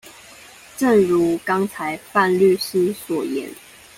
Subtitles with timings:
[0.77, 3.47] 正如剛才范律師所言